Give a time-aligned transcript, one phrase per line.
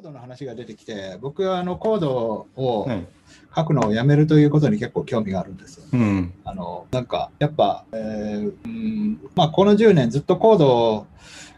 [0.00, 3.06] ードの話が出てきて、僕はあのコードをはい。
[3.54, 5.84] 書くのをやめるということに結構興味があるんですよ。
[5.92, 6.32] うん。
[6.44, 11.06] あのなんかやっぱ、えーうんまあ、この10年ずっとコードを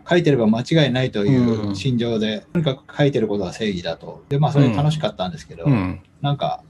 [0.09, 4.23] 書いてれば間違いないといううん心情で、とにかく書いてることが正義だと。
[4.29, 6.01] で、まあそれ楽しかったんですけど、うん。
[6.21, 6.63] なんか、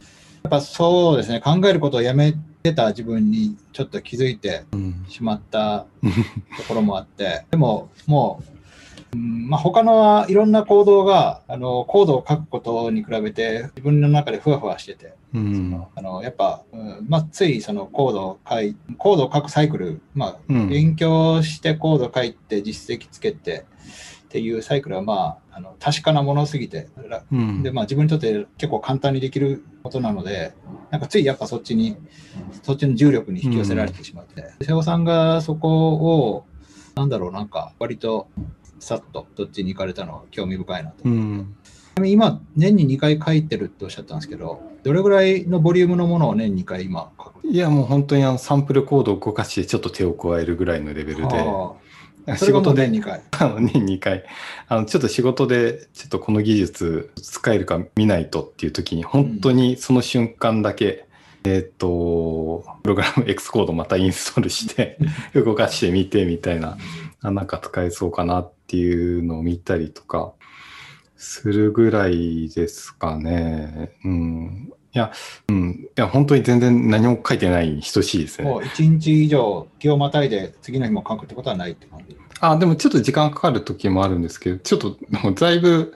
[0.43, 5.05] やっぱそうですね、考えることをやめてた自分にちょっと気づいてうん。
[5.09, 5.87] しまった
[6.59, 8.52] ところもあって、でももう、うん
[9.15, 15.85] まあ、他のいろんな行動があのコードを書くことに比べて自分の中でふわふわしてて、うん。
[15.95, 23.67] あのやっぱ、うんまあ、ついそのコードを書いコードを書くサイクル、まあ、うん勉強してコード書いて実績つけて
[24.25, 27.63] っていうサイクルは、まあ、あの確かなものすぎて、らうん。
[27.63, 30.55] でまあ、自分にとって結構簡単にできることなので、
[30.91, 31.99] なんかついやっぱそっちに、
[32.63, 36.47] そっちの重力に引き寄せられてしまって、瀬尾さんがそこを、
[36.95, 38.29] なんだろう、なんか割と
[38.83, 40.97] さっとどっちに行かれたのは興味深いなと。
[41.05, 41.55] うん。
[41.95, 47.47] ちなみに今、年に2回書いてるっておっしゃったんですけど、どれぐらいのボリュームのものを年2回今書く？
[47.49, 53.23] いや、もう本当にあのサンプルコードを動かしてちょっと手を加えるぐらいのレベルで、仕事で年2 回？
[53.39, 54.25] あの年2回
[54.67, 61.07] あのちょっと仕事でちょっとこの技術使えるか見ないとっていう時に本当にその瞬間だけ、
[61.45, 64.99] えーっとプログラム X コードまたインストールして
[65.35, 66.79] 動かしてみてみたいな
[67.21, 70.33] あなんか使えそうかなっていうのを見たりとか
[71.17, 73.93] するぐらいですかね。
[74.05, 74.73] うん。
[74.95, 75.13] いや、
[75.49, 75.71] うん。
[75.71, 78.45] いや、本当に全然何も書いてないに等しいですね。
[78.45, 82.17] もう1日以上気をまたいで次の日も書くってことはないって感じ？
[82.41, 85.95] あ、でもちょっと時間かかる時もあるんですけど、ちょっともうだいぶ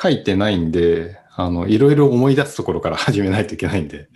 [0.00, 4.08] 書いてないんで、あの、いろいろ思い出すところから始めないといけないんで。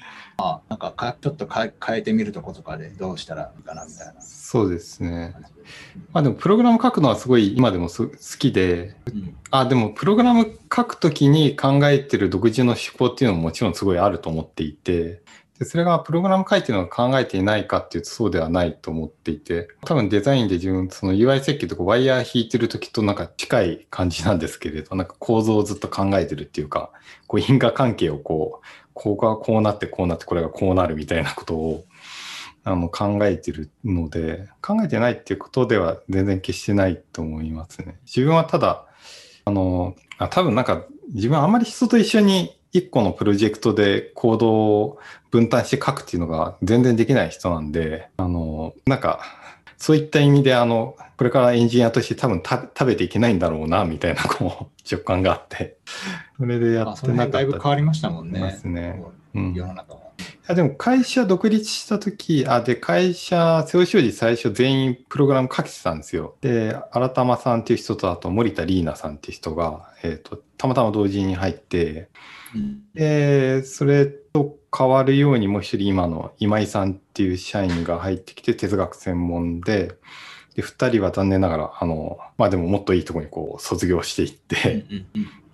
[0.69, 4.21] なんかかちょっとか変えてみるとことかでどうしたらいいかなみたいな。
[4.21, 5.35] そうですね。
[6.13, 15.23] まあでも、プログラム書くのはすごい今でもす好きで、うんあ、でも、プログラム書くときに考えてる独自の思考っていうのももちろんすごいあると思っていて、
[15.61, 26.91] でそれがプログラム書いてるのが考えていないかっていうとそうではないと思っていて、多分デザインで自分、その UI 設計とかワイヤー引いてるときとなんか近い感じなんですけれど、なんか構造をずっと考えてるっていうか、
[27.27, 28.67] こう因果関係をこう、
[29.03, 31.85] ここがこうなってこうなってこれがこうなるみたいなことを
[32.65, 37.99] あの考えてるので、考えてないっていうことでは全然決してないと思いますね。
[38.05, 38.85] 自分はただ、
[39.47, 40.85] あの、あ多分なんか
[41.15, 44.99] 自分はあんまり人と一緒に一個のプロジェクトでコードを
[45.31, 49.23] 分担して書くっていうのが全然できない人なんで、あの、なんか、
[49.81, 55.79] そういった意味で、あの、これからエンジニアとして多分た食べていけないんだろうな、みたいな、こう、直感があって、
[56.39, 57.33] それでやってなかった。
[57.33, 58.59] だいぶ変わりましたもんまね。
[58.61, 59.01] すね。
[59.03, 59.55] こううん。
[59.55, 60.01] 世の中は。
[60.01, 60.03] い
[60.49, 66.35] やでも会社独立した時あで会社瀬尾商事最初全員プログラム書けてたんですよ。
[66.41, 72.09] で新玉さんっていう人とあと森田リーナさんっていう人が、えー、とたまたま同時に入って
[72.55, 72.81] うん。
[72.95, 79.93] でそれと変わるようにもう一人今の今井さんっていう社員が入ってきて哲学専門で
[80.55, 84.85] で2人は残念ながらあのまあでももっといいところにこう卒業していって、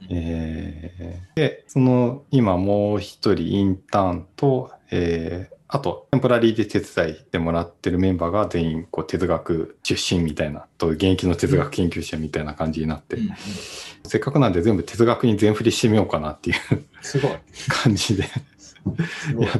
[0.08, 13.30] えーで、その今もう一人インターンと、えーあと、テンポラリーで手伝いでもらってるメンバーが全員こう哲学出身みたいな、と現役の哲学研究者みたいな感じになって、うんうん
[14.08, 16.56] せっかくなんで全部哲学に全振りしてみようかなっていう
[17.02, 17.32] すごい。
[17.68, 18.24] 感じで。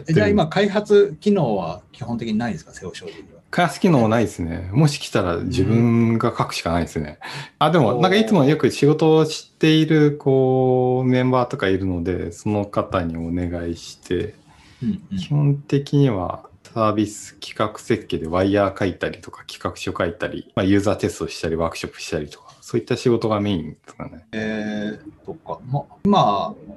[0.06, 3.41] じゃあ今、開発機能は基本的にないんですか、セオ商事には。
[3.50, 4.69] 開発機能もないですね。
[4.72, 7.19] もし来たら自分が書くしかないですね。
[7.59, 14.34] あ、でも、なんかいつもよく仕事をしている、こう、メンバーとかいるので、その方にお願いして、
[14.82, 24.26] うんうん基本的にはサービス企画設計でワイヤー書いたりとか企画書書いたり、まあ、ユーザーテストしたりワークショップしたりとか、そういった仕事がメインですかね。
[24.32, 25.58] えー、そっか。
[25.70, 26.75] ま、今、まあ、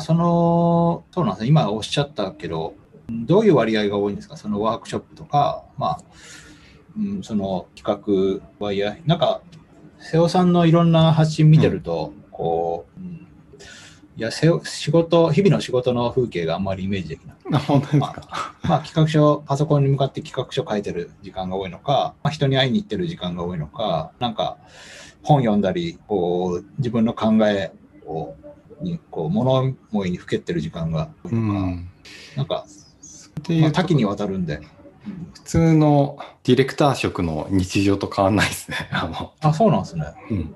[0.00, 1.48] その、そうなんですね。
[1.48, 2.74] 今おっしゃったけど、
[3.08, 4.36] どういう割合が多いんですか？
[4.36, 6.00] そのワークショップとか、まあ、
[6.98, 9.00] うん、その企画、ワイヤー。
[9.06, 9.40] なんか、
[9.98, 13.20] 瀬尾さんのいろんな発信見てると、こう、うん
[14.16, 14.46] いや、仕
[14.92, 17.36] 事、日々の仕事の風景があんまりイメージできない。
[17.54, 18.54] あ、本当ですか？
[18.62, 24.56] まあ、企画書、パソコンに向かって企画書書いてる時間が多いのか、まあ、人に会いに行ってる時間が多いのか、なんか
[25.24, 27.72] 本読んだり、こう自分の考え
[28.06, 28.36] を
[28.80, 29.52] にこう物
[29.92, 31.88] 思いにふけってる時間が多いうん。
[32.36, 32.66] なんか、
[33.40, 34.60] っていうとまあ多岐にわたるんで。
[35.34, 38.88] 普通のディレクター職の日常と変わんないですね。
[38.92, 40.06] あの、あ、そうなんですね。
[40.30, 40.54] うん。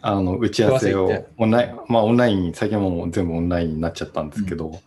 [0.00, 4.80] あの、打ち合わせをオンライン、まあオンライン、最近はもう全部オンラインになっちゃったんですけど、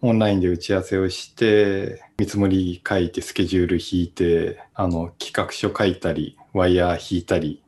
[0.00, 7.62] オンラインで打ち合わせをして、見積もり書いて、スケジュール引いて、あの、企画書書いたり、ワイヤー引いたり、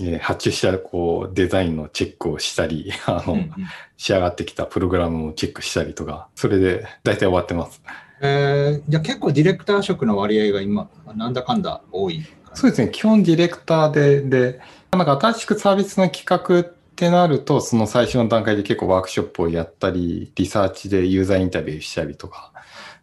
[0.00, 3.52] えー発注したこうデザインのチェックをしたり、 あの、うんうん
[4.00, 7.82] 仕上がってきたプログラムをチェックしたりとか、それで大体終わってます。
[8.20, 12.24] えーじゃあ結構ディレクター職の割合が今、なんだかんだ多い。
[12.54, 14.60] そうですね、基本ディレクターで、で、
[14.92, 22.52] なんか新しくサービスの企画ってなると、その最初の段階で結構ワークショップをやったり、リサーチでユーザーインタビューしたりとか、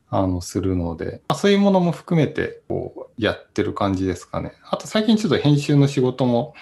[0.10, 4.54] あの、するので、まあそういうものも含めて、こう、やってる感じですかね。
[4.70, 6.54] あと最近ちょっと編集の仕事も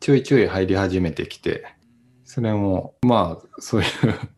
[0.00, 1.66] ちょいちょい入り始めてきて、
[2.24, 3.88] それも、まあ、そういう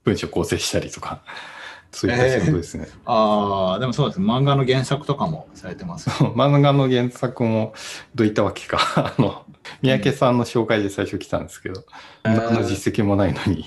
[0.05, 1.23] 文章構成したりとか、
[1.93, 2.89] そういった仕事ですね。
[3.05, 4.21] ああ、でもそうです。
[4.21, 6.09] 漫画の原作とかもされてます。
[6.11, 7.75] 漫画の原作も
[8.15, 8.79] どういったわけか、
[9.19, 9.45] あの、
[9.83, 11.81] 三宅さんの紹介で最初来たんですけど、
[12.25, 13.65] うん何の実績もないのに、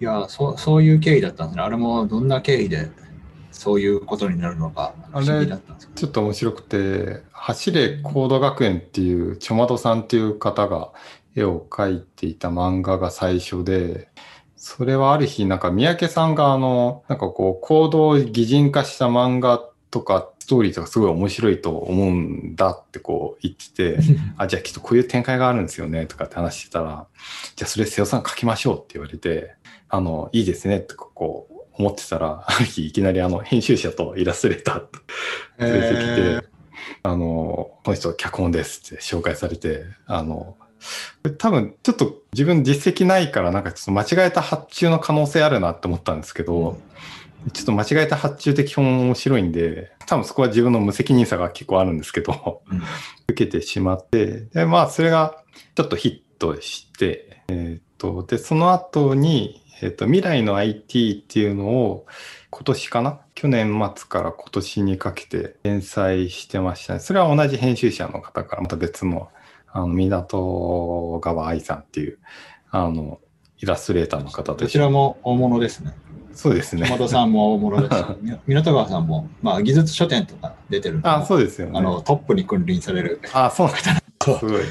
[0.00, 1.62] いやそう、そういう経緯だったんですね。
[1.62, 2.90] あれもどんな経緯で
[3.58, 10.92] そういうことになるのか不思議だったんですけちょっと面白くて、走れコード学園っていう、ちょまどさんっていう方が
[11.34, 14.10] 絵を描いていた漫画が最初で、
[14.54, 24.02] それはある日、なんか三宅さんがあの、なんかこう、コードを擬人化した漫画とか、ストーリーとかすごい面白いと思うんだってこう言ってて、ど。
[24.38, 27.06] あ、じゃあきっとこういう展開があるんですよね、とかって話してたら、
[27.56, 29.56] じゃあそれ瀬尾さん書きましょうって言われて、
[29.88, 31.47] あの、いいですね、とかこう
[31.78, 34.88] 思ってたら、ある日いきなりあの、編集者とイラストレーターと
[35.58, 36.58] 連れてきて、え
[37.02, 40.56] あの、この人脚本ですって紹介されて、あの、
[41.38, 46.78] 多分ちょっと自分実績ないからなんかちょっと間違えた発注の可能性あるなって思ったんですけど、
[47.52, 52.82] ちょっと間違えた発注って基本面白いんで、多分そこは自分の無責任さが結構あるんですけど、うん。
[53.28, 55.42] 受けてしまって、で、まあそれが
[55.74, 62.06] ちょっとヒットして、えーっと、で、その後に、えーっと、未来の IT っていうのを
[62.50, 63.20] 今年かな？
[63.34, 67.00] 去年末から今年にかけて連載してましたね。
[67.00, 69.28] それは同じ編集者の方からまた別の、
[69.68, 72.18] あの、港川愛さんっていう、
[72.70, 73.20] あの、
[73.60, 75.94] イラストレーターの方ー、でどちらも大物ですね。
[76.32, 76.82] そうですね。
[76.82, 78.04] 山田さんも大物です
[78.46, 81.78] 港川さんも、まあ、技術書店とか出てるあ、そうですよね。
[81.78, 83.20] あのトップに君臨される。
[83.32, 84.38] あ、そうなんだ。
[84.38, 84.62] すごい。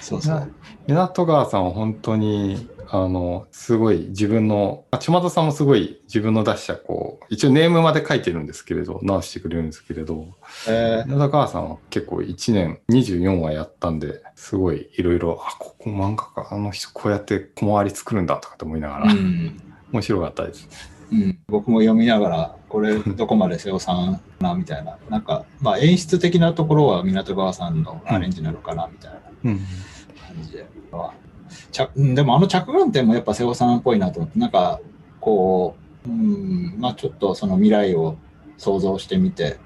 [0.00, 0.52] そうそう。
[0.86, 10.28] 港川さんは本当に、あの、すごい自分の、まあ、ちまどさんもすごい自分の出した、こう、一応ネームまで書いてるんですけれど、直してくれるんですけれど、
[10.68, 19.60] えー港川さんは結構1年24話やったんで、すごいいろいろ、あ、ここ漫画家、あの人こうやって小回り作るんだとかって思いながら、うん
[19.92, 20.68] 面白かったです。
[21.12, 29.58] うん、僕も読みながら、これどこまで瀬尾さんかなみたいな、なんか、まあ、演出的なところは港川さんのアレンジなのかなみたいなうん。
[29.58, 30.66] 感じで。
[30.90, 31.23] まあ
[31.72, 34.80] 着うんでもあの着眼点もやっぱ瀬尾さんっぽいなと思って、なんか
[35.20, 35.76] こ
[36.06, 38.16] う、うん、まあちょっとその未来を
[38.58, 39.58] 想像してみて、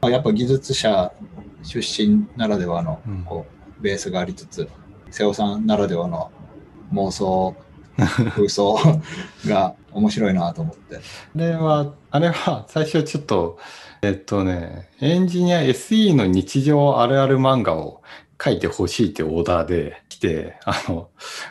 [0.00, 1.12] まあ、やっぱ技術者
[1.62, 3.46] 出身ならではのうんこ
[3.78, 4.68] うベースがありつつ、
[5.10, 6.30] 瀬尾さんならではの
[6.92, 7.54] 妄想、
[7.96, 8.78] 空想
[9.46, 10.96] が面白いなと思って。
[10.96, 11.00] あ
[11.38, 13.58] れは、あれは最初ちょっと、
[14.02, 18.02] えっとね、エンジニア SE の日常あるある漫画を
[18.42, 21.10] 書いてほしいってオーダーで来て、あの、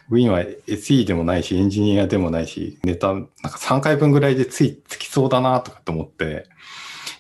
[0.10, 6.48] ウィンは SE でもないし、エンジニアでもないし、ネタ、なんか3回分ぐらいでつい、つきそうだなとかって思って、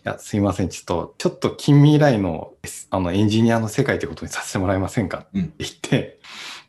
[0.06, 2.54] いや、すいません、ちょっと、ちょっと近未来の、
[2.92, 6.20] あの、エンジニアの世界ってことにさせてもらえませんかってうん言って、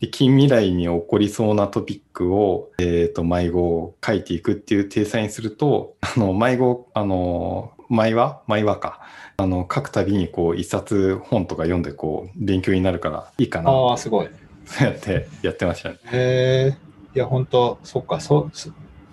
[0.00, 9.00] で近未来に起こりそうなトピックを、えっ、と、迷子を書いていくっていう体裁にすると、あの、迷子、あの、迷話迷話か。
[9.40, 13.70] あの、書くたびにこう、一冊本とか読んでこう、勉強になるからいいかな。
[13.70, 14.28] ああ、すごい。
[14.66, 15.98] そうやってやってましたね。
[16.06, 16.76] へえ、
[17.14, 18.50] いや、本当そっか、そ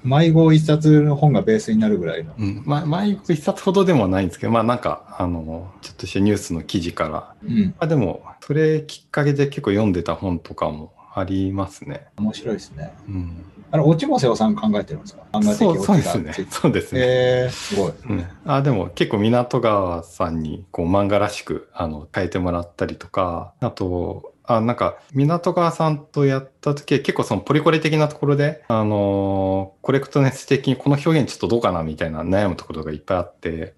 [0.03, 2.33] 迷子一冊の本がベースになるぐらいの。
[2.39, 2.63] うん。
[2.65, 12.07] ま、迷子一冊ほどでもないんですけど、まあなんか、あの、ちょっとしたニュースの記事から、うん、まあでも、それきっかけで結構読んでた本とかもありますね。
[12.17, 12.93] 面白いですね。
[13.07, 13.45] うん。
[13.71, 15.23] あれ、オチも瀬尾さん考えてるんですか？
[15.41, 17.01] そう、そうオですね そうですね。
[17.03, 17.93] えー、すごい。
[18.09, 33.73] うん、あでも結構港川さんにこう漫画らしくあの変えてもらったりとかあとあなんか港川さんとやった時は結構そのポリコレ的なところであのーコレクトネス的にこの表現ちょっとどうかなみたいな悩むところがいっぱいあって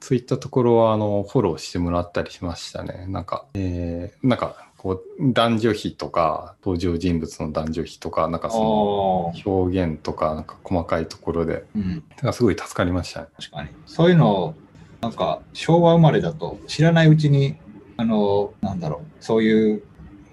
[0.00, 13.70] そういったところはあのフォローしてもらったりしましたねなんかえー、なんかこう男女比とか登場人物の男女比とかなんかその表現とかなんか細かいところでうん、だからすごい助かりましたね確かに。
[13.86, 14.54] そういうのを、
[15.00, 17.56] なんか、昭和生まれだと、知らないうちに、
[17.96, 19.82] あの、なんだろう、そういう、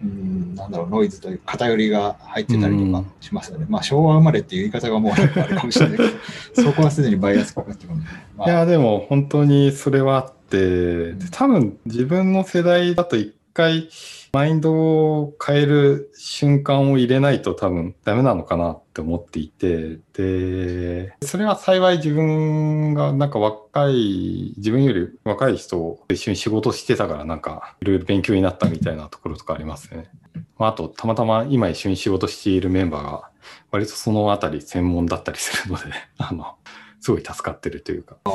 [0.03, 3.65] うん、なんだろう、ノイズという偏りが入ってたりとかしますよね。
[3.70, 5.15] まあ、昭和生まれっていう言い方がもうあ
[5.46, 6.10] るかもしれないけど、
[6.62, 8.05] そこはすでにバイアスかかってるんで。
[8.36, 13.89] まあ、いや、でも本当にそれはあって、で多分自分の世代だと一回
[14.34, 30.10] マインドを変える瞬間を入れないと多分ダメなのかなって思っていて、で、それは幸い自分がなんか若い、自分より若い人と一緒に仕事してたからなんかいろいろ勉強になったみたいなところとかありますね。
[30.58, 33.31] まあ、あと、たまたま今一緒に仕事しているメンバーが
[33.72, 35.86] 割とそのあたり専門だったりするので、
[36.20, 36.55] あの、
[37.00, 38.17] すごい助かってるというか。
[38.25, 38.29] あ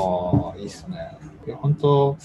[0.54, 1.16] あ、いいですね。
[1.60, 2.16] 本当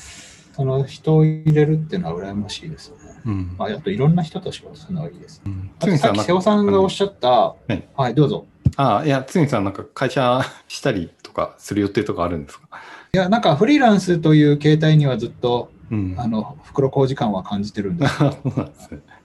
[0.53, 2.96] その人を入れるっていうのは羨ましいですね。
[3.25, 3.55] うん。
[3.58, 5.41] まあ、あといろんな人と仕事するのがいいです。
[5.46, 8.46] うんさっき瀬尾さんがおっしゃった、はいはい、どうぞ。
[8.75, 12.67] ああ、いや、つみさんなんか会社 したりとかする予定とかあるんですか？
[13.13, 16.15] いや、なんかフリーランスという形態にはずっと、うん。
[16.17, 18.17] あの、袋小路感は感じてるんです。
[18.17, 18.72] そうなん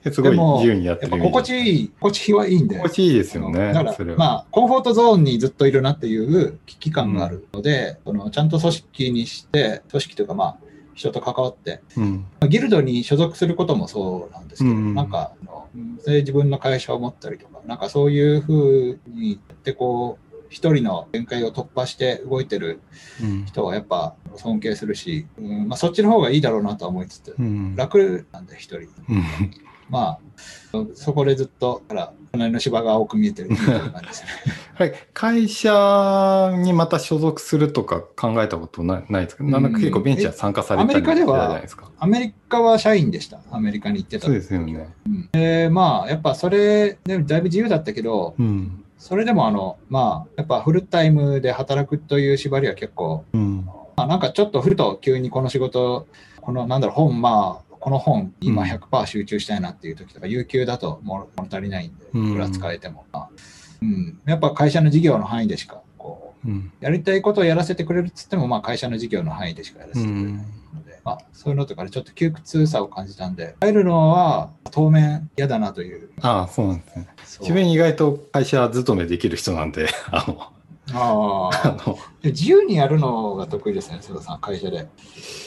[0.03, 2.75] ですごい自由にやってやっぱる心地いい、心地はいいんで。
[2.75, 3.73] 心地いいですよね。
[3.73, 4.17] だからそれは。
[4.17, 10.57] まあ、コンフォートゾーンにずっといるなっていう危機感があるので、そのちゃんと組織にして、組織というかまあ、
[10.97, 12.25] 人と関わって、うん。
[12.39, 15.69] まあギルドに所属することもそうなんですけど、うんなんかあの、
[16.07, 22.81] 自分の会社を持ったりとか、なんかそういうふうにやってこう、一人の限界を突破して動いてる
[23.21, 23.45] うん。
[23.45, 27.75] 人はやっぱ尊敬するし、うんまあ、そっちの方がいいだろうなとは思いつつ、うん。
[27.75, 28.77] 楽なんで一人。
[28.77, 28.87] うん
[29.89, 30.19] まあ、
[30.95, 33.57] そこでずっと、だから、隣の芝が青く見えてるね。
[34.75, 34.93] はい。
[35.13, 39.43] 会社にまた所属するとか考えたことないないですか？
[39.43, 41.89] なんか結構ベンチャー参加されたりアメリカではしてたじゃないですか。
[41.99, 43.39] アメリカは社員でした。
[43.51, 44.89] アメリカに行ってたそう時ですよね。
[45.31, 48.83] で、まあ、やっぱそれ、でだいぶ自由だったけど、うん。
[48.99, 53.65] それでもあの、まあ、やっぱフルタイムで働くという縛りは結構、うん。
[53.95, 56.07] まあ、なんかちょっとふると急にこの仕事、
[56.41, 63.05] このなんだろう、本、まあ、この本、今うん100%集中したいなっていう時とか、有給だと物物足りないんで、うんいくら使えても。
[63.13, 63.29] まあ
[63.81, 66.73] うん、やっぱ会社の事業の範囲でしか、こう、うん。
[66.81, 70.41] やりたいことをやらせてくれるっつっても、まあ、会社の事業の範囲でしかやらせてくれないの
[70.85, 76.09] で、まあ、そういうのとかでちょっと窮屈さを感じたんで、入るのは当面嫌だなという。
[76.19, 77.07] ああ、そうなんですね。
[77.39, 80.51] 自分意外と会社勤めできる人なんで、 あの、
[80.97, 84.87] あああの、で自由にやるのが得意ですね、瀬田さん、会社で。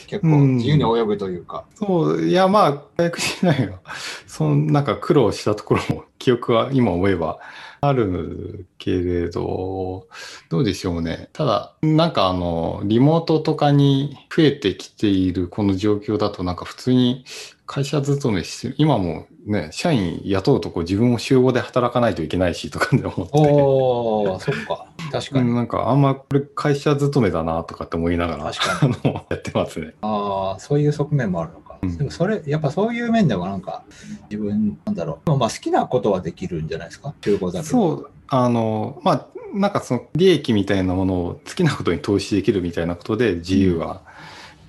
[0.07, 1.65] 結構うん自由に泳ぐというか。
[1.75, 3.81] そう、いや、まあ、早くしないよ。
[4.27, 7.39] その、なんか苦労したところも、記憶は今思えば
[7.81, 10.09] あるけれど、
[10.49, 11.29] どうでしょうね。
[11.35, 17.25] ただ、なんかあの、リモートとかに増えてきているこの状況だと、なんか普通に
[17.67, 23.31] 会社勤めして、今もね、社員雇うとこ自分も集合で働かないといけないしとかで思って。
[23.33, 24.87] おー、そっか。
[25.13, 25.51] 確かに。
[25.51, 28.47] うんなんかあんまこれ会社勤めだなとかって思いながら。
[28.47, 28.53] あ
[29.05, 29.95] の、やってますね。
[30.01, 31.79] ああ、そういう側面もあるのか。
[31.83, 33.85] うんでもそれ、やっぱそういう面ではなんか、
[34.31, 35.31] 自分、なんだろう。
[35.37, 37.51] まあ好きなことはできるんじゃないですか、集合。
[37.63, 44.03] そう、あの、まあ、なんかその利益みたいなものを好きなことに投資できるみたいなことで自由は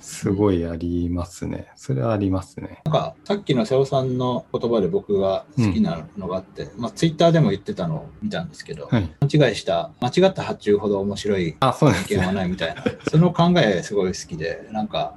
[0.01, 1.67] すごいありますね。
[1.75, 2.81] それはありますね。
[2.85, 9.09] なんか、さっきの瀬尾さんの言葉で僕が好きなのがあって、まあツイッターでも言ってたのを見たんですけど、はい。
[9.29, 12.33] 勘違いした、間違った発注ほど面白い意見はね。
[12.33, 15.15] ないみたいな、その考えすごい好きで、なんか、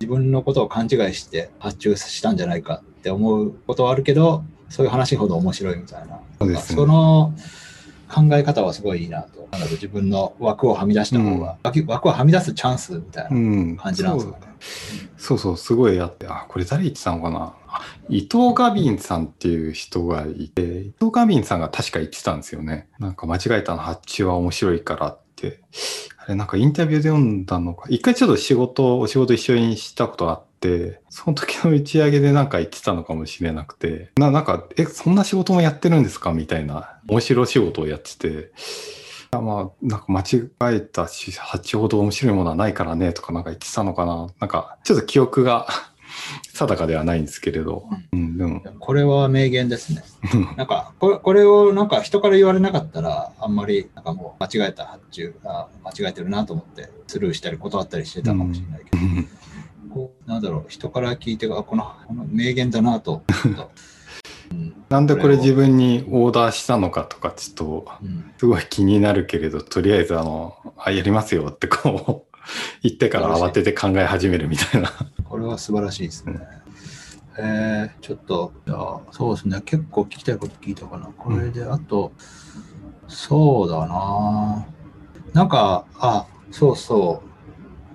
[0.00, 6.20] 自分のことを勘違いして発注したんじゃないかって思うことはあるけど、そういう話ほど面白いみたいな。
[6.38, 7.32] そうですねその
[8.08, 9.48] 考え方はすごいいいなと。
[9.50, 13.76] な自分の枠をはみ出した方が、枠枠をはみ出すチャンスみたいなうん。
[13.76, 14.46] 感じなんですかね。
[15.16, 17.54] そうそう、すごいあって、あ、これ誰言ってたのかな。
[17.66, 22.88] あ伊藤ガビンさんっていう人がいて、伊藤ガビンさんが確か言ってたんですよね。
[22.98, 25.60] なんか間違えたの発注は面白いからって。
[26.18, 27.86] あれなんかインタビューで読んだのか。
[27.88, 30.53] 一回ちょっと仕事、お仕事一緒にしたことあって、
[31.08, 36.32] その時の打ち上げでなんか言ってたのかもしれなくて、ななんか、え、そんな仕事もやってるんですか？
[36.32, 38.52] みたいな、面白い仕事をやってて、
[39.30, 44.28] あまあ、なんか間違えたし、発注ほど面白いものはないからねとかなんか言ってたのかな。
[44.40, 45.66] なんか、ちょっと記憶が
[46.54, 47.88] 定かではないんですけれど。
[48.12, 50.04] うん、でも、これは名言ですね。
[50.56, 59.43] なんかこれ、これをなんか人から言われなかったら、あんまりなんかもう間違えた発注が間違えてるなと思って、スルーしたり断ったりしてたかもしれないけど、こう
[60.26, 63.22] なんだろう、人から聞いて、あこのこの名言だなと。
[64.88, 72.36] なんでこれ自分にオーダーしたのかとか、ちょっと、うんすごい気になるけれど、とりあえずあの、あ、やりますよってこう、
[72.82, 74.90] 言ってから慌てて考え始めるみたいな。
[75.24, 76.38] これは素晴らしいですね。
[77.38, 81.06] えー、ちょっと、じゃあ、そうですね、結構聞きたいこと聞いたかな。
[81.06, 82.12] これで、あと、
[83.08, 84.66] そうだな。
[85.32, 87.33] なんか、あ、そうそう。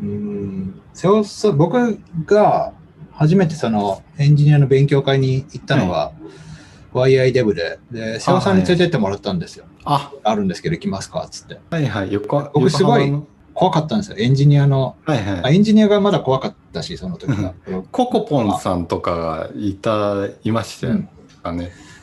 [0.01, 2.74] うーん、瀬尾さん、僕が
[3.12, 6.12] 初めてそのエンジニアの勉強会に行ったのが、
[6.94, 9.65] YI デブで、で、瀬尾さんに連れてってもらったんですよ。
[9.86, 11.60] あ、あるんですけど、行きますかっつって。
[11.70, 12.12] はいはい。
[12.12, 13.12] 横僕すごい
[13.53, 14.18] 怖かったんですよ。
[14.18, 15.44] エンジニアの、はいはい。
[15.44, 17.53] あエンジニアがまだ怖かったし、その時は。
[17.91, 21.10] ココポンさんとかがいた、いましたよね。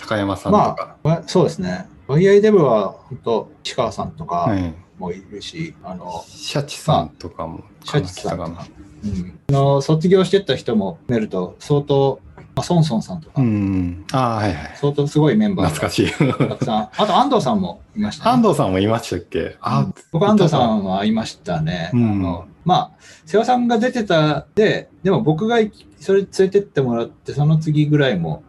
[0.01, 0.97] 高山さんとか。
[1.03, 1.89] まあ、そうですね。
[2.09, 4.55] YI デブは、本当石川さんとか
[4.99, 8.67] もいるし、はい、あの、シャチさんとかも、シャチさんとか。
[9.05, 16.11] うん、あの卒業してった人も見ると、相当、まあ、ソンソンさんとか、うん、あはいはい、相当すごいメンバー懐かしい。
[16.11, 16.89] たくさん。
[16.97, 19.59] あと安藤さんもいました、ね、安藤さんもいましたっけ？
[19.61, 21.91] あ、うん、僕安藤さんはいましたね。
[21.93, 22.91] うん、あのまあ、
[23.27, 25.59] 瀬尾さんが出てたで、でも僕が
[26.01, 28.43] それ連れてってもらって、その次ぐらいも、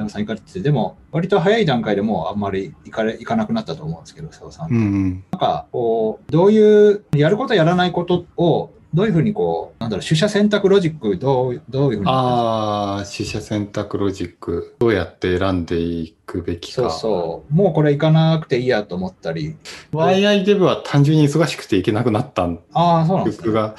[0.00, 4.70] 瀬尾さん行かれてて、でも、割と早い段階でもうあんまり行かれ行かなくなったと思うんですけど、瀬尾さん。
[4.70, 12.10] うん、なんか、こう、どういう、やることやらないことを、どういうふうにこう、なんだろう、取捨選択ロジック、どうどういうふうに？
[12.10, 16.82] ああ、取捨選択ロジック、どうやって選んでいくべきか。
[16.82, 17.54] そうそう。
[17.54, 19.54] もうこれ行かなくていいやと思ったり。
[19.92, 23.52] YI デブは単純に忙しくて行けなくなったんああ、そうなんですね。
[23.52, 23.76] が、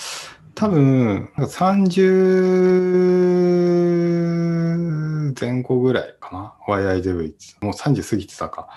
[0.56, 3.51] 多分、30
[5.40, 6.54] 前後ぐらいかな。
[6.68, 8.70] YI デブもう30過ぎてたか。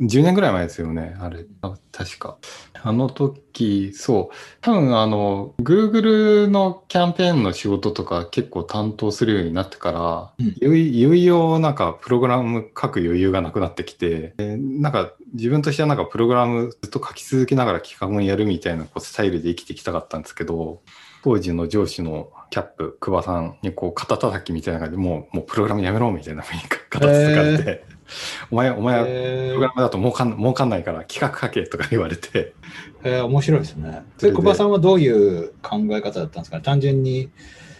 [0.00, 1.44] 10年ぐらい前ですよね、あれ。
[1.92, 2.38] 確か。
[2.82, 4.36] あの時、そう。
[4.60, 20.82] 多分、あの、Google のキャンペーンの仕事とか結構担当するようになってから、うん、いよいよなんかプログラム書く余裕がなくなってきて、なんか自分としてはなんかプログラムずっと書き続けながら企画もやるみたいなこうスタイルで生きてきたかったんですけど、
[21.22, 27.06] 当時の上司のキャップ、久保さんにこう肩叩きみたいな感じでもう、もうプログラムやめろみたいなふうに肩つか
[27.42, 27.84] れて、
[28.50, 32.54] お前、お前はプログラムだと儲かん儲かんないから企画書けとか言われて。
[33.04, 34.02] えー、面白いですね。
[34.18, 36.60] で、久保さんはどういう考え方だったんですか？
[36.60, 37.30] 単純に、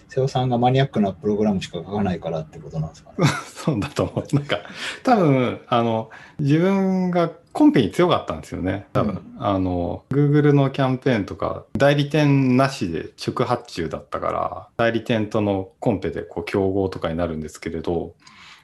[0.09, 4.37] 瀬尾さんがマニアックなプログラムしか書かないからってことなんですか、ね、 そうだと思う。
[4.37, 4.59] なんか、
[5.05, 8.87] 多分、あの、自分がコンペに強かったんですよね。
[8.93, 18.15] 多分、うん、あの、Google のキャンペーンとか、代理店なしで直発注だったから、代理店とのコンペでこう競合とかになるんですけれど、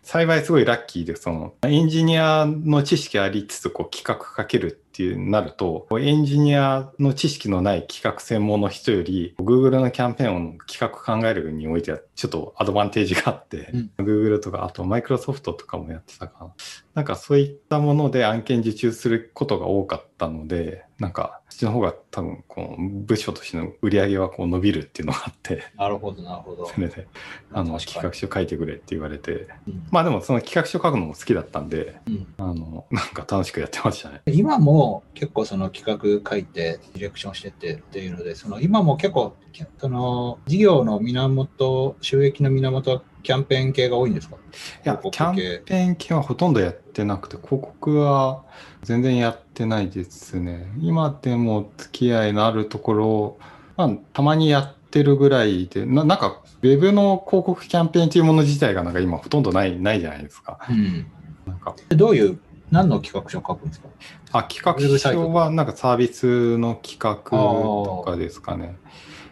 [0.05, 16.55] 幸いすごいラッキーで、その、エンジニアの知識ありつつ、こう、企画かけるっていうなると、エンジニアの知識のない企画専門の人より、Google のキャンペーンを企画考えるにおいては、ちょっとアドバンテージがあって、うん、Google とか、あと Microsoft とかもやってたかな。
[16.95, 26.67] なんかそういったもので案件受注することが多かったので、なんか、そっちの方が多分、こう、部署としての売り上げはこう伸びるっていうのがあって、なるほど、なるほど。
[26.67, 27.09] それで、
[27.53, 34.23] あの、企画書書いてくれって言われて、うん、まあでもその企画書書くのも好きだったんで、うん、あの、なんか楽しくやってましたね。
[34.27, 39.35] 今も結構その企画書いて、ディレクションしてってっていうので、その今も結構、
[39.79, 44.37] その事業の源、収益の源はキャンペーン系が多いんですか？
[44.37, 44.39] い
[44.85, 45.35] や、キャン
[45.65, 48.45] ペーン系はほとんどやってなくて、広告は
[48.85, 50.71] 全然やってないですね。
[50.81, 53.39] 今でも付き合いのあるところ、
[53.77, 60.61] まあ、たまにやってるぐらいで、ななんか、ウェブの広告キャンペーンというもの自体がなんか今ほとんどないないじゃないですか。
[60.71, 61.07] うん、
[61.47, 62.39] なんかどういう
[62.71, 63.89] 何の企画書を書くんですか？
[64.33, 68.77] あ企画書はなんかサービスの企画とかですかね。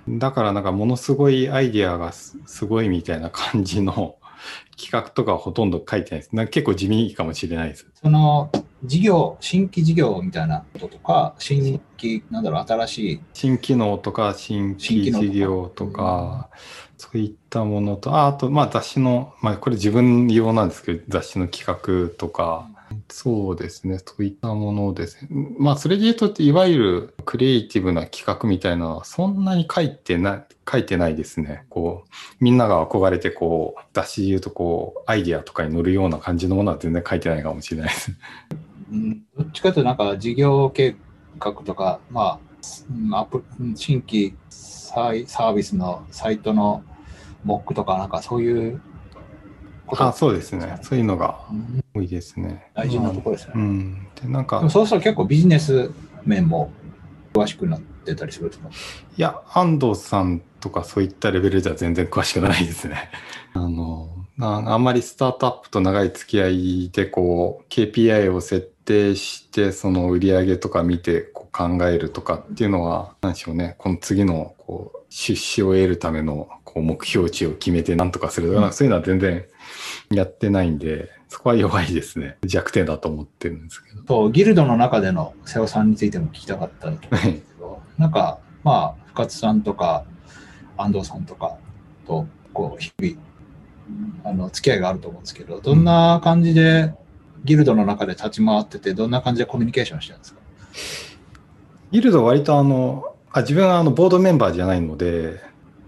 [0.08, 2.36] だからなんかものすごいアイディアがす
[2.66, 4.16] ごいみたいな感じの
[4.76, 6.34] 企画とかほとんど書いてないです。
[6.34, 7.86] なんか結構地味かもしれないです。
[7.94, 8.50] その
[8.84, 13.20] 事業、新規事業みたいなこととか、新規、なんだろう、新しい。
[13.32, 16.50] 新機能とか、新規事業とか、
[16.98, 22.68] そういったものと、ああと、まあ雑誌の、まあこれ自分用なんですけど、雑誌の企画とか、
[23.12, 23.98] そうですね。
[23.98, 25.28] そういったものですね。
[25.58, 31.66] まあ、それで言うと、いわゆるクリエイティブな企画みたいなのは、そんなに書いてない、書いてないですね。
[31.68, 38.12] こう、みんなが憧れて、こう、雑誌で言うと、こう、アイディアとかに載るような感じのものは全然書いてないかもしれないです。
[38.90, 40.96] うん、どっちかというと、なんか、事業計
[41.38, 42.40] 画とか、ま
[43.10, 43.44] あ、アプ
[43.74, 46.82] 新規サービスのサイトの
[47.44, 48.80] モックとか、なんかそういう
[49.98, 50.78] あそうですね。
[50.82, 51.40] そういうのが
[51.94, 52.70] 多いですね。
[52.74, 53.52] 大事なところですね。
[53.56, 54.06] うん。
[54.20, 54.68] で、なんか。
[54.70, 55.90] そうすると結構ビジネス
[56.24, 56.70] 面も
[57.32, 58.68] 詳しくなってたりするんですか？
[58.68, 58.72] い
[59.16, 63.10] や、安藤さんとかそういったレベルでは全然詳しくないですね。
[63.54, 64.08] あの、
[64.40, 73.74] あんまりスタートアップと長い付き合いで、こう、KPI を設定して、その売り上げとか見てこう考えるとかっていうのは、何でしょうね。
[73.78, 79.44] この次の、こう、出資を得るためのこう目標値を決めて何とかするとか、うん、そういうのは全然
[80.14, 82.36] やってないんで、そこは弱いですね。
[82.44, 84.02] 弱点だと思ってるんですけど。
[84.06, 90.04] そう、ギルドの中での瀬尾さんについても聞きたかったんですけど、なんか、まあ、深津さんとか、
[90.76, 91.56] 安藤さんとか
[92.06, 93.16] と、こう、日々、
[94.24, 96.94] あの、付き合いがあると思うんですけど、どんな感じで、
[97.44, 100.40] ギルドの中で立ち回ってて、どんな感じでコミュニケーションしてるんですか？
[101.90, 105.40] ギルド割とあの、あ自分はあのボードメンバーじゃないので、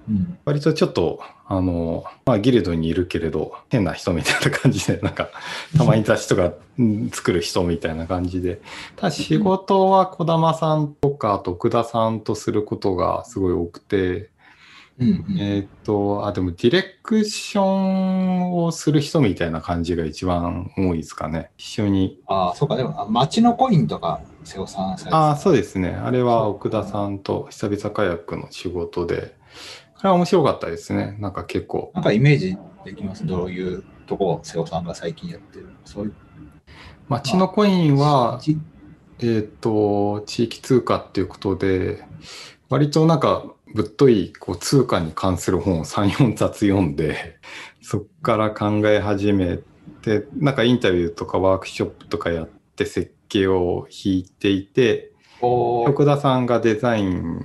[0.09, 0.39] うん。
[0.45, 5.29] 割とちょっと、あの、まあ、ギルドにいるけれど、変な人みたいな感じで、なんか、
[5.77, 8.61] たまに雑誌とかうん作る人みたいな感じで、
[8.97, 14.31] ただ仕事は児玉さんとか徳田さんとすることがすごい多くて、
[14.99, 21.51] うんうんえーっと、あ、でもディレクションをする人みたいな感じが一番多いですかね。
[21.57, 22.21] 一緒に。
[22.27, 25.91] ああ、そうか、でも、あ町のコインとか、瀬尾さんああ、そうですね。
[25.91, 29.45] あれは奥田さんと久々カヤックの仕事で、あ
[30.05, 31.17] れは面白かったですね。
[31.19, 31.91] なんか結構。
[31.95, 33.27] なんかイメージできます？
[33.27, 35.69] どういうとこを瀬尾さんが最近やってる？
[35.85, 36.15] そういう。
[37.09, 38.59] 街のコインは、じ
[39.21, 42.03] えっ、と、地域通貨っていうことで、
[42.69, 47.39] 割となんかぶっといこう通貨に関する本を3、4冊読んで、
[47.83, 49.59] そこから考え始め
[50.03, 57.45] て、なんかインタビューとかワークショップとかやって設計を引いていて、こう徳田さんがデザイン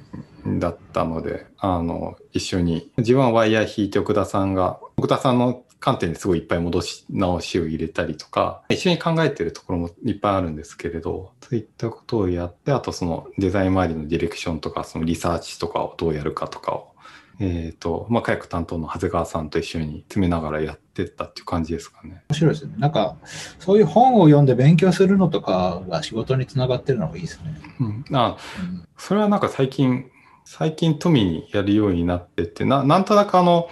[0.58, 16.90] だったので、あの、一緒に、自分はワイヤー引いて奥田さんが、奥田さんの観点ですごいいっぱい戻し直しを入れたりとか、一緒に考えてるところもいっぱいあるんですけれど、そういったことをやって、あとそのデザイン周りのディレクションとか、そのリサーチとかをどうやるかとかを、
[17.42, 22.22] えっ、と、まあ、カヤック担当の長谷川さんと一緒に詰めながらやってったっていう感じですかね。
[22.30, 22.74] 面白いですね。
[22.78, 23.16] なんか、
[23.60, 27.62] そういう本を読んで勉強するのとかが仕事につながってるのがいいですね。
[27.80, 28.06] うん。
[28.12, 30.12] あ、うんそれはなんか最近、
[30.52, 33.70] 最近富にやるようになってて、ななんとなくあの、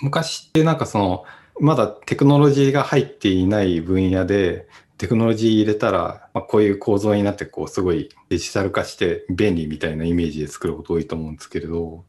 [0.00, 1.24] 昔ってなんかその、
[1.58, 12.04] まだテクノロジーが入っていない分野で、テクノロジー入れたら、まあ、こういう構造になって、こう、すごいデジタル化して便利みたいなイメージで作ること多いと思うんですけれど、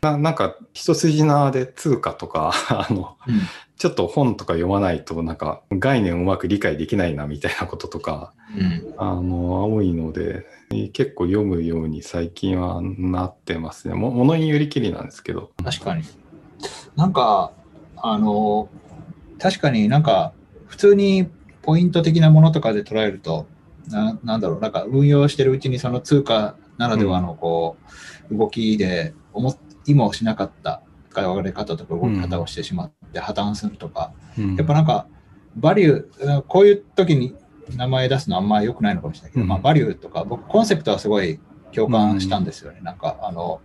[0.00, 3.42] ななんか一筋縄で通貨とか、 あの、うん。
[3.76, 8.94] ちょっと本とか読まないと、なんか概念をうまく理解できないなみたいなこととか、うん。
[8.96, 10.44] あの、多いので、
[10.92, 13.94] 結構読むように最近はなってますね。
[13.94, 15.50] もものによりきりなんですけど。
[15.62, 16.02] 確かに。
[16.96, 17.52] なんか、
[17.96, 18.68] あの、
[19.38, 20.32] 確かになんか、
[20.66, 21.28] 普通に
[21.62, 23.46] ポイント的なものとかで捉えると、
[23.88, 27.76] ななんだろう、なんか運用してるうちにその通貨ならではのこ
[28.30, 29.54] う、動きで思
[29.86, 35.06] いもしなかった使われ方とか動き方をしてしまって破綻するとか、うんやっぱなんか、
[35.56, 37.34] バリュー、こういう時に
[37.76, 39.48] 名前出すのあんま良くないのかもしれないけど、うん。
[39.48, 41.40] まあ、バリューとか、僕、コンセプトはすごい
[41.72, 42.80] 共感したんですよね。
[42.82, 43.60] なんか、あの、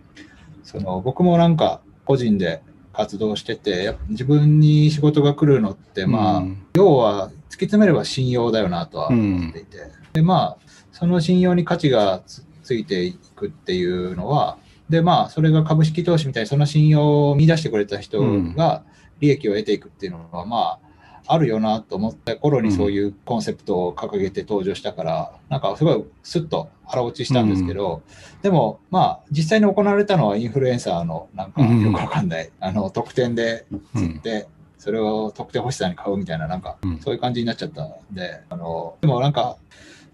[0.62, 6.66] その、僕もなんか、個人で活動してて、自分に仕事が来るのって、まあ、うん。
[6.74, 9.78] 要は、突き詰めれば信用だよなとは思っていて、
[10.12, 14.58] で、まあ、その信用に価値がつついていくっていうのは、
[14.90, 18.20] で、まあ、それが株式投資みたいに、その信用を見出してくれた人
[18.54, 18.84] が
[19.20, 20.87] 利益を得ていくっていうのは、まあ、
[21.28, 28.02] あるよなと思った頃にそういうコンセプトを掲げて登場したから、なんかすごいスッと腹落ちしたんですけど、
[28.42, 31.82] でも、まあ、実際に行われたのはインフルエンサーのなんかうん。
[31.82, 34.20] よくわかんない、あの、特典でうん。
[34.20, 39.58] で、それを特典欲しさに買うみたいな、なんかうん、そういう感じになっちゃったんで、あの、でもなんか、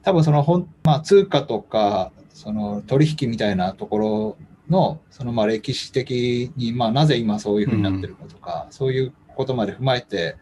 [0.03, 4.37] 多分その本、まあ、通貨とか、その取引みたいなところ
[4.69, 10.37] の、そのまあ歴史的に、まあ、なぜ今そういうふうになってるかとか、そういうことまで踏まえて、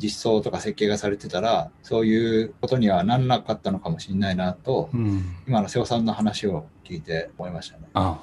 [0.00, 5.36] 実装とか設計がされてたら、そういうことにはなんなかったのかもしれないなと、うん。
[5.46, 7.84] 今の瀬尾さんの話を聞いて思いましたね。
[7.94, 8.18] あ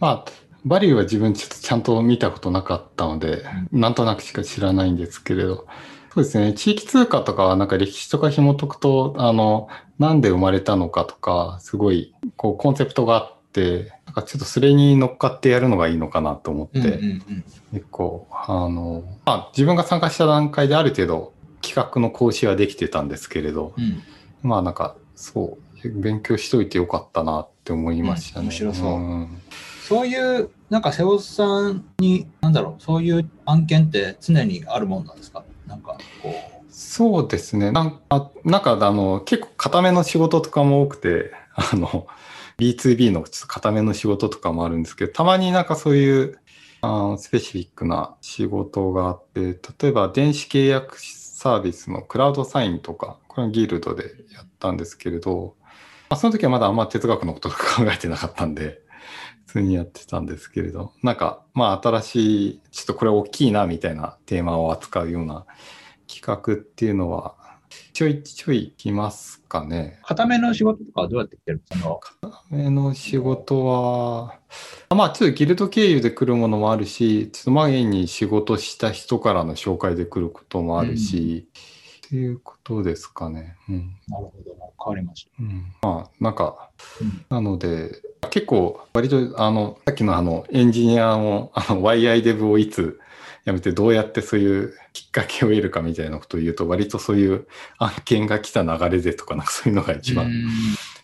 [0.00, 0.24] まあ、
[0.64, 5.66] バリューは自分ちょっとちゃんと見たことなかったので、なんとなくしか知らないんですけれど、
[6.14, 24.02] そうですね、地域通貨とかはなんか歴史とか紐解くと、あの、なんで生まれたのかとか、すごい、こう、コンセプトがあって、なんかちょっとそれに乗っかってやるのがいいのかなと思って、うんうんうん結構、あの、まあ、自分が参加した段階である程度企画の講師はできてたんですけれど、うん
[24.48, 28.44] まあなんか、そう、勉強しといてよかったなって思いましたね。
[28.44, 29.42] うん面白そうん
[29.88, 35.42] そういう、なんか瀬尾さんに、なんだろう、そういう案件って常にあるもんなんですか？
[35.66, 36.64] なんか、こう。
[36.70, 37.70] そうですね。
[37.70, 42.06] なんか、なんかあの、結構固めの仕事とかも多くて、あの、
[42.58, 46.38] B2B のちょっと固めの仕事とかもあるんですけど、たまになんかそういう、
[46.82, 55.56] あスペシフィックな仕事があって、例えば電子契約サービスのクラウドサインとか、これはギルドでやったんですけれど、
[56.08, 58.80] まあ、その時はまだあんま哲学のこととか考えてなかったんで、
[59.46, 65.46] 普通にやってたんですけれど、なんか、まあ新しい、ちょっとこれ大きいなみたいなテーマを扱うような
[66.06, 67.34] 企画っていうのは、
[67.94, 70.00] ちょいちょい来ますかね。
[70.02, 72.00] 固めの仕事とかはどうやって来てるその、
[72.50, 74.40] 目の仕事は、
[74.90, 81.46] まあちょっとギルド経由で来るものもあるし、ちょっと前に仕事した人からの紹介で来ることもあるし、
[82.08, 83.54] っていうことですかね。
[83.68, 83.96] うん。
[84.08, 85.30] なるほど、変わりました。
[85.38, 87.92] うん、まあなんか、うんなので、
[88.30, 92.98] 結構、割と、あの、さっきのあの、エンジニアも、あの、YI をいつ
[93.46, 97.46] 辞めてどうやってそういうきっかけを得るかみたいなことを言うと、割とそういう
[97.78, 100.30] 案件が来た流れでとか、なんかそういうのが一番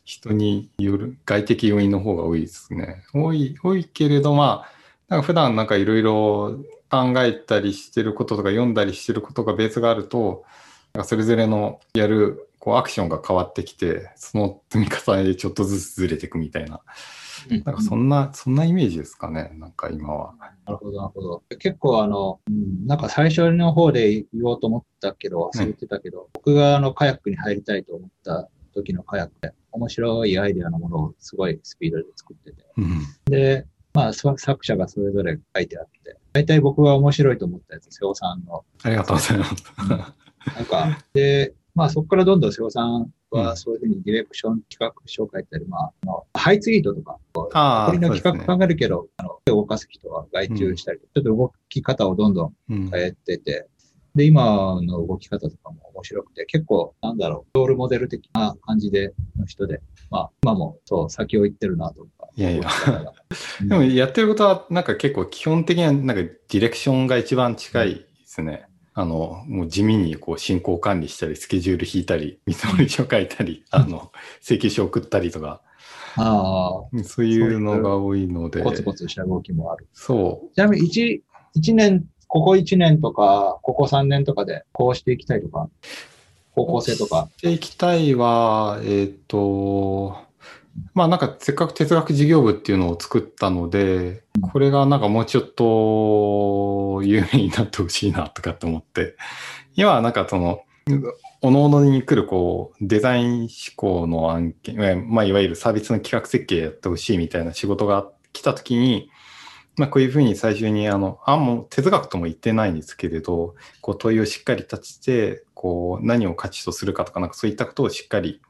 [0.04, 3.04] 人による外的要因の方が多いですね。
[3.12, 4.72] 多い、多いけれど、まあ、
[5.08, 6.58] なんか普段なんかいろいろ
[6.90, 10.44] 考えたりしてることとか読んだりしてることがベースがあると、
[10.94, 16.80] なんかそれぞれのやるこうアクションが変わってきて、その積み重ねでちょっとずつずれていくみたいな、
[17.48, 20.34] なんかそんな、そんなイメージですかね、なんか今は。
[20.66, 21.42] なるほど、なるほど。
[21.58, 32.64] 結構あの、うん、なんか最初の方で言おうと思ったけど、忘れてたけど、僕があのカヤックに入りたいと思った時のカヤックで、面白いアイデアのものをすごいスピードで作ってて。
[32.76, 38.64] うん、で、まあ、作者がそれぞれ書いてあって、大体僕が面白いと思ったやつ、瀬尾さんの。
[38.82, 39.54] ありがとうございます。
[40.56, 47.18] なんか、で、まあそこからどんどん瀬尾さんはそういうふうにディレクション企画書を書いたり、まあ、あのハイツイートとか、
[47.52, 53.68] あの企画考えるけど、ね、あの動かす人は外注したり、うん、ちょっと動き方をどんどん変えてて、
[54.14, 62.28] うん、で、今の動き方とかも面白くて、結構、なんだろう、ロールモデル的な感じで、の人で、まあ、今もそう、先を行ってるなとか。
[62.36, 62.62] いやいや。
[63.62, 68.69] でも、やってることは、なんか結構基本的には、なんかディレクションが一番近いですね。
[68.94, 75.62] あの、もう地味にこう進行管理したり、スケジュール引いたり、見積もり書書いたり、 あの、請求書送ったりとか、
[76.16, 77.02] ああ。
[77.04, 78.62] そういうのが多いので。
[78.62, 79.86] コツコツした動きもある。
[79.92, 80.54] そう。
[80.54, 81.20] ちなみに1、
[81.54, 85.68] 一年、ここ1年とか、ここ3年とかでこうしていきたいとか、
[86.52, 87.28] 方向性とか。
[87.36, 90.16] していきたいは、えっ、ー、と、
[90.94, 99.16] まあなんかせっかく哲学事業部っていうのを作ったので、これがなんかもうちょっと有名になってほしいなとかって思って、
[99.74, 100.62] 今はなんかその、
[101.42, 109.10] おのおのに来るこうデザイン思考の案件、まあいわゆるサービスの企画設計やってほしいみたいな仕事が来た時に、
[109.76, 118.40] まあこういうふうに最初にあの、あんも哲学とも言ってないんですけれど、こう問いをしっかり立てて、こう何を価値とするかとかなんかそういったことをしっかり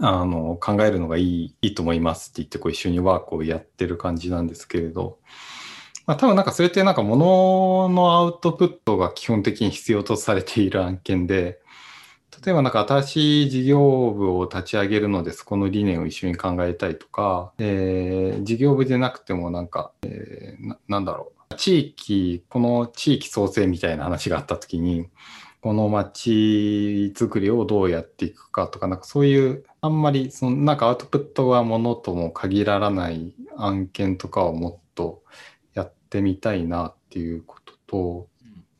[0.00, 5.18] あの考えるのがいいいいと思いますって言ってこう一緒にワークをやってる感じなんですけれど、
[6.06, 11.60] まあ、多分なんかそれってなんかもののアウトプットが基本的に必要とされている案件で、
[12.44, 25.08] 例えばなんか新しい事業部を立ち上げるのでそこの理念を一緒に考えたいとか、えー、事業部でなくてもなんか、えー、なんだろう、地域、この地域創生みたいな話があった時に、
[25.60, 35.22] この街づくりをどうやっていくかとか、なんかそういう、あんまり、そのなんかアウトプットがものとも限らない案件とかをもっと
[35.74, 38.28] やってみたいなっていうことと、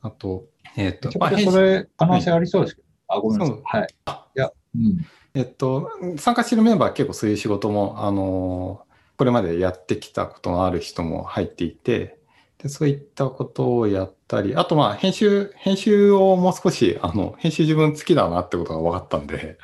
[0.02, 0.44] あと、
[0.76, 3.60] えっ、ー、と、まあ、それ可能性ありそうですけど、あ、ごめんなさい。
[3.64, 3.88] はい。
[4.36, 5.06] いや、うん。
[5.34, 8.86] えっと、参加してるメンバーは結構そういう仕事も、あの、
[9.16, 12.18] これまでやってきたことのある人も入っていて、
[12.58, 19.58] でそういったことをやったり、あとまあ編集、編集をもう少し、あの、編集自分好きだなってことが分かったんで、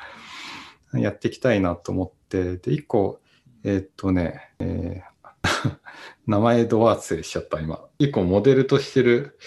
[0.93, 3.19] やっていきたいなと思って、で、一個、
[3.63, 5.77] えー、っとね、えー、
[6.27, 7.83] 名前ドワーツでしちゃった、今。
[7.97, 9.39] 一個モデルとしてる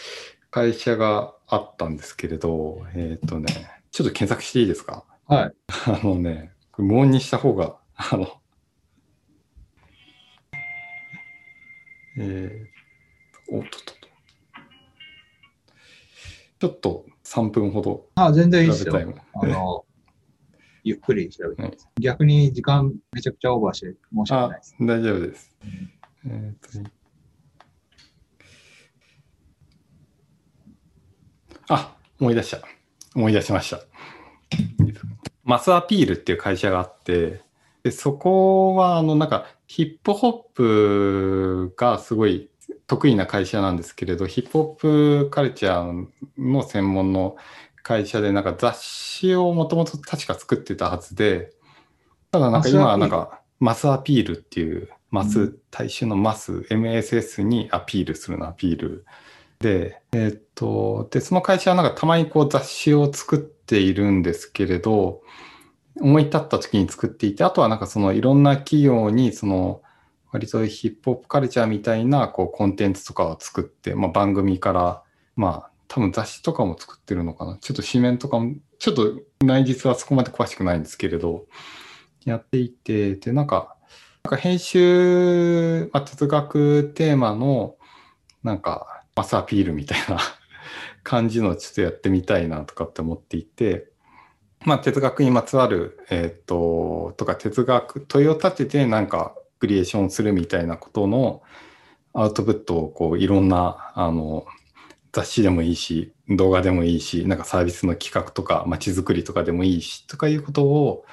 [0.51, 3.47] 会社があったんですけれど、えー、っとね、
[3.93, 5.05] ちょっと検索していいですか？
[5.27, 5.53] はい。
[5.87, 8.41] あのね、無音にした方が、あの、
[12.19, 12.76] えー、
[13.49, 13.97] おっとっと。
[16.59, 18.07] ちょっと3分ほど。
[18.15, 18.97] あ、全然いいですよ。
[19.35, 19.85] あの、
[20.85, 24.77] ゆっくり調べてます、逆に時間めちゃくちゃオーバーして申し訳ないです。
[24.81, 25.57] 大丈夫です。
[26.25, 26.91] うん、えー、と
[31.69, 32.61] あ、思い出した。
[33.15, 33.81] 思い出しました。
[35.43, 37.43] マスアピールっていう会社があって、
[37.83, 42.51] でそこは、あの、なんか、ヒップホップがすごい
[42.87, 46.07] 得意な会社なんですけれど、ヒップホップカルチャー
[46.39, 47.37] の専門の
[47.83, 51.53] 会社で、なんか雑誌をもともと確か作ってたはずで、
[52.33, 59.07] ただなんか今はなんかマスアピールっていう、マス、大衆のマス、MSS にアピールするのアピール
[59.61, 65.23] で、えっ、と、で、その会社はなんかたまにこう雑誌を作っているんですけれど、
[66.01, 69.81] 思い立った時に作っていて、あとはなんかそのいろんな企業にその
[70.37, 75.03] 割とヒップホップカルチャーみたいなこうコンテンツとかを作って、まあ、番組から、
[75.35, 77.57] まあ、多分雑誌とかも作ってるのかな。
[77.57, 81.47] ちょっと紙面とかも、ちょっと内実はそこまで詳しくないんですけれど、
[82.27, 83.77] やっていて、で、なんか、
[84.25, 87.77] なんか編集、まあ、哲学テーマの、
[88.43, 90.19] なんか、マスアピールみたいな
[91.03, 93.89] 感じのちょっとやってみたいなとかって思っていて、
[94.67, 101.43] まあ、哲学にまつわる、えっ、と、とか哲学、問いを立てて、なんか、クリエーションするみたいなことの
[102.13, 104.47] アウトプットをこういろんなあの
[105.13, 111.05] 雑誌でもいいし動画でもいいしなんかサービスの企画とか街づくりとかでもいいしとかいうことを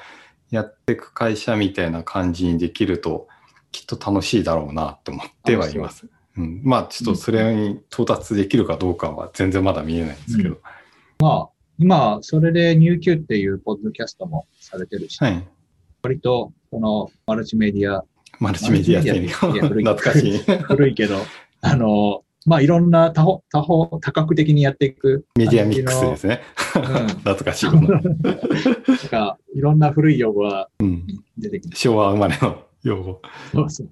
[0.49, 3.27] やっていく会社みたいな感じにできると
[3.71, 6.07] きっと楽しいだろうなと思ってはいます。
[6.37, 10.57] うん、まあちょっとそれに到達できるかどうかは全然まだ見えないんですけど。
[11.19, 15.47] まあ、今、それで NewQ っていうポッドキャストもされてるし、はい。
[16.01, 18.03] 割と、このマルチメディア、
[18.43, 20.37] マルチメディア戦マルチメディア古い懐かしい。
[20.63, 21.17] 古いけど、
[21.61, 25.25] あの、まあ、いろんな多方、多方、多角的にやっていく。
[25.37, 26.41] メディアミックスですね。
[26.75, 27.65] うん懐かしい。
[27.67, 27.89] なん
[29.09, 31.75] か、いろんな古い用語がうん、出てきて。
[31.77, 33.21] 昭和生まれの用語。
[33.53, 33.89] そうそう。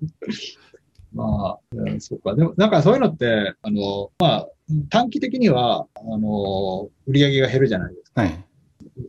[1.13, 2.35] まあ、うんそうか。
[2.35, 4.47] でも、なんかそういうのって、あの、まあ、
[4.89, 8.23] 短期的には、あの、売り上げが減るじゃないですか。
[8.23, 8.45] はい。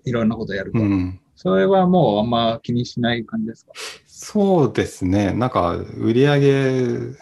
[0.05, 0.79] いろんなことやると。
[0.79, 1.21] うん。
[1.35, 3.73] それはもうあんま気にしない感じですか？
[4.07, 5.33] そうですね。
[5.33, 7.17] なんか、売り上げ上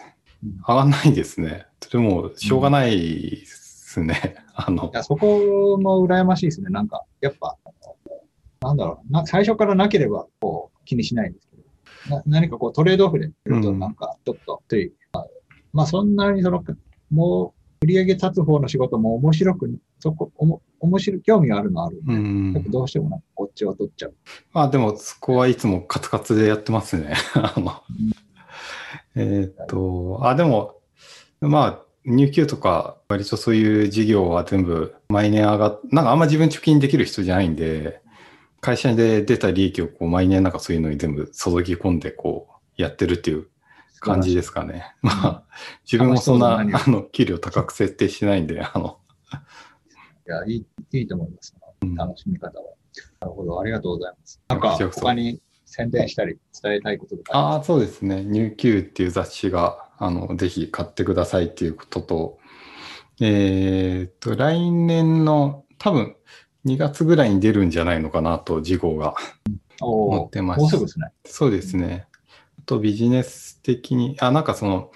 [0.67, 1.65] がんないですね。
[1.81, 2.99] それも、しょうがない
[3.41, 4.35] ですね。
[4.53, 6.69] あのい、や、そこも羨ましいですね。
[6.69, 7.57] なんか、やっぱ、
[8.61, 11.55] なんだろうな、最初からなければ、こう、気にしないんですけ
[12.09, 15.27] ど、な何かこう、トレードオフでやると、うんなんか、ちょっと、という、まあ、
[15.73, 16.63] まあ、そんなにその、
[17.09, 22.01] もう、売り上げ立つ方の仕事も面白く、そこ、おも、面白い、興味があるのはある。
[22.05, 22.69] うんやっぱ。
[22.69, 24.15] どうしてもなんか、こっちを取っちゃう。
[24.51, 27.13] まあでも、そこはいつもカツカツでやってますね。
[27.35, 27.83] あの、
[29.15, 30.75] えーっと、あ、でも、
[31.39, 38.01] まあ、入給とか、割とそういう事業は全部毎年上がっ、なんかあんま自分貯金できる人じゃないんで、
[38.59, 43.47] 会社で出た利益をこう毎年なんかそういうのに全部注ぎ込んでこうやってるっていう
[43.99, 44.95] 感じですかね。
[45.01, 45.43] まあ、
[45.83, 48.97] 自分もそんな、あの、給料高く設定してないんで、あの、
[49.33, 49.35] い
[50.25, 50.65] や、いい、
[50.99, 51.55] いいと思います。
[51.81, 52.65] うん楽しみ方は。
[53.21, 54.39] なるほど、ありがとうございます。
[54.47, 58.23] なんか他に宣伝したり、伝えたいこととかああ、そうですね。
[58.23, 62.39] 入給っていう雑誌が、あの、ぜひ買ってくださいっていうことと、
[63.21, 66.15] えーっと、来年の多分
[66.65, 69.15] 2月ぐらいに出るんじゃないのかなと、次号が
[69.79, 70.59] 思ってます。
[70.59, 71.07] もうすぐですね。
[71.25, 72.07] そうですね。
[72.59, 74.91] あとビジネス的に、あ、なんかその、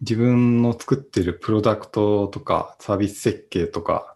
[0.00, 4.09] 自分の作ってるプロダクトとかサービス設計とか、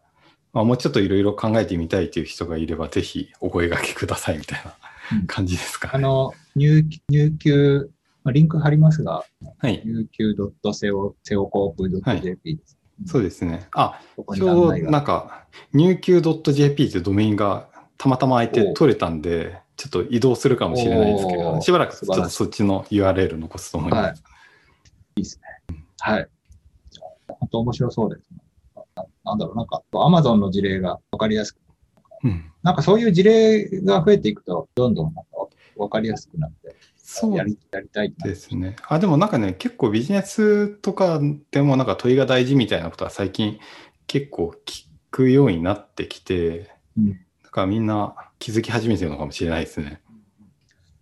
[0.55, 4.75] まあ、もうちょっといろいろ考えてみたいという人がいれば、ぜひお声掛けくださいみたいな
[5.13, 5.93] うん感じですかね。
[5.95, 7.91] あの、入、入給、
[8.23, 9.25] まあ、リンク貼りますが、
[9.59, 9.83] はい。
[9.85, 12.79] 入給 .seocoop.jp です。
[13.07, 13.67] そうですね。
[13.75, 14.01] あ、
[14.35, 24.03] ちょうどなんか、入給 .jp ってドメインがたまたま空いて取れたんで、ちょっと移動するかもしれないですけど、しばらくちょっとそっちの URL 残すと思います。
[24.05, 24.13] はい。
[25.17, 25.79] いいですね。
[25.99, 26.29] はい。
[27.27, 28.29] 本当面白そうです、
[29.25, 31.59] ななんだろう、なんか、Amazon の事例がわかりやすく、
[32.25, 32.51] うん。
[32.63, 35.31] なんかそういう事例が増えていくと、どんどんなんか
[35.77, 37.37] わかりやすくなって、そう。
[37.37, 38.77] やり、やりたいなですね。
[38.89, 43.59] あ、でもなんかね、結構ビジネスとかでもなんか問いが大事みたいなことは最近
[44.07, 47.13] 結構聞くようになってきて、うん。
[47.43, 50.01] だからみんな気づき始めてるのかもしれないですね。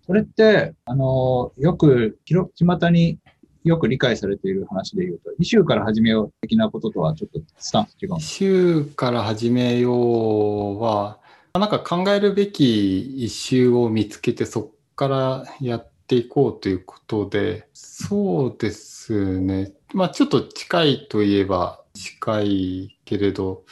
[0.04, 3.18] それって、あの、よく、広、巷に
[3.64, 11.18] よく理解されている話で言うと、イシューから始めよう的なこととはちょっとスタンス違うんです週から始めようは、
[11.54, 19.72] なんか考えるべき一周を見つけてそこからやっていこうということで、そうですね。
[19.92, 23.64] まあちょっと近いといえば近いけれど、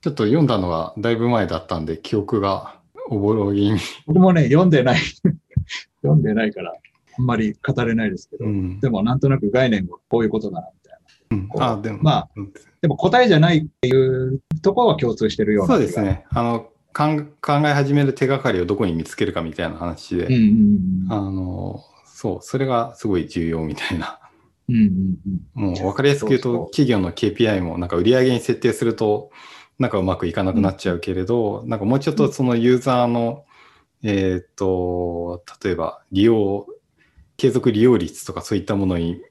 [0.00, 2.78] ちょっと読んだのがだいぶ前だったんで記憶が
[3.08, 3.78] おぼろげに。
[4.06, 5.00] 僕もね、読んでない。
[6.02, 6.72] 読んでないから、
[7.18, 8.80] あんまり語れないですけど、うん。
[8.80, 10.98] でもなんとなく概念はこういうことだな、みたいな。
[11.30, 15.74] うんあ、でも、まあうんでも答えじゃないっていうところは共通してるような。
[15.74, 16.24] そうですね。
[16.30, 20.40] あの、考え始める手がかりをどこに見つけるかみたいな話で、うんうん
[21.06, 21.12] うん。
[21.12, 24.20] あの、そう、それがすごい重要みたいな。
[24.68, 25.18] うんうん
[25.56, 25.64] うん。
[25.70, 29.30] もう分かりやすく言うと、企業の KPI もなんか売り上げに設定すると、
[29.78, 33.44] なんかうまくいかなくなっちゃうけれど、なんかもうちょっとそのユーザーの、
[34.02, 36.66] えっ、と、例えば利用、
[37.38, 39.22] 継続利用率とかそういったものに